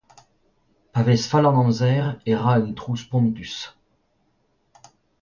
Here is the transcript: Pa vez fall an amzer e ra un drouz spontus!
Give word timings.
Pa 0.93 1.03
vez 1.09 1.21
fall 1.31 1.49
an 1.49 1.59
amzer 1.63 2.05
e 2.29 2.31
ra 2.41 2.53
un 2.65 2.71
drouz 2.77 2.99
spontus! 3.05 3.53